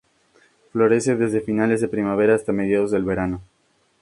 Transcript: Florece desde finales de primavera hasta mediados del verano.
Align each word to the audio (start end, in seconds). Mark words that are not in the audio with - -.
Florece 0.73 1.15
desde 1.15 1.41
finales 1.41 1.79
de 1.79 1.87
primavera 1.87 2.33
hasta 2.33 2.51
mediados 2.51 2.89
del 2.89 3.03
verano. 3.03 3.39